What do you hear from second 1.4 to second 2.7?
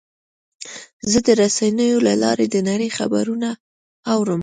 رسنیو له لارې د